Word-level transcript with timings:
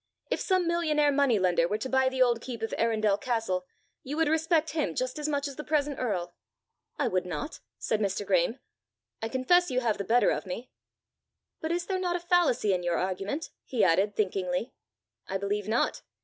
If 0.31 0.39
some 0.39 0.67
millionaire 0.67 1.11
money 1.11 1.37
lender 1.37 1.67
were 1.67 1.77
to 1.77 1.87
buy 1.87 2.09
the 2.09 2.23
old 2.23 2.41
keep 2.41 2.63
of 2.63 2.73
Arundel 2.75 3.19
castle, 3.19 3.67
you 4.01 4.17
would 4.17 4.29
respect 4.29 4.71
him 4.71 4.95
just 4.95 5.19
as 5.19 5.29
much 5.29 5.47
as 5.47 5.57
the 5.57 5.63
present 5.63 5.99
earl!" 5.99 6.33
"I 6.97 7.07
would 7.07 7.23
not," 7.27 7.59
said 7.77 7.99
Mr. 7.99 8.25
Graeme. 8.25 8.57
"I 9.21 9.29
confess 9.29 9.69
you 9.69 9.81
have 9.81 9.99
the 9.99 10.03
better 10.03 10.31
of 10.31 10.47
me. 10.47 10.71
But 11.59 11.71
is 11.71 11.85
there 11.85 11.99
not 11.99 12.15
a 12.15 12.19
fallacy 12.19 12.73
in 12.73 12.81
your 12.81 12.97
argument?" 12.97 13.51
he 13.63 13.83
added, 13.83 14.15
thinkingly. 14.15 14.71
"I 15.29 15.37
believe 15.37 15.67
not. 15.67 16.01